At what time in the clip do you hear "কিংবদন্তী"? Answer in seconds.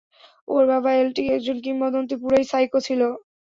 1.65-2.15